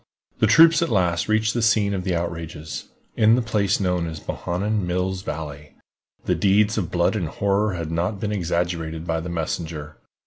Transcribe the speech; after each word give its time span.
The 0.39 0.47
troops 0.47 0.81
at 0.81 0.89
last 0.89 1.27
reached 1.27 1.53
the 1.53 1.61
scene 1.61 1.93
of 1.93 2.03
the 2.03 2.15
outrages, 2.15 2.85
in 3.15 3.35
the 3.35 3.41
place 3.43 3.79
known 3.79 4.07
as 4.07 4.19
"Bohannan 4.19 4.87
Mills 4.87 5.21
Valley." 5.21 5.75
The 6.25 6.33
deeds 6.33 6.75
of 6.75 6.89
blood 6.89 7.15
and 7.15 7.27
horror 7.27 7.75
had 7.75 7.91
not 7.91 8.19
been 8.19 8.31
exaggerated 8.31 9.05
by 9.05 9.19
the 9.19 9.29
messenger. 9.29 9.97